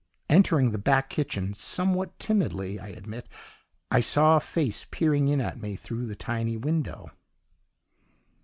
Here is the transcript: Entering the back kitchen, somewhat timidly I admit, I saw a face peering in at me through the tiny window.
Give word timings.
Entering 0.31 0.71
the 0.71 0.79
back 0.79 1.11
kitchen, 1.11 1.53
somewhat 1.53 2.17
timidly 2.17 2.79
I 2.79 2.87
admit, 2.87 3.29
I 3.91 3.99
saw 3.99 4.35
a 4.35 4.39
face 4.39 4.87
peering 4.89 5.27
in 5.27 5.39
at 5.39 5.61
me 5.61 5.75
through 5.75 6.07
the 6.07 6.15
tiny 6.15 6.57
window. 6.57 7.11